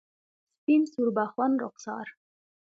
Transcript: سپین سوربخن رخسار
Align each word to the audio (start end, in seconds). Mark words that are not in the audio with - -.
سپین 0.57 0.81
سوربخن 0.93 1.51
رخسار 1.63 2.07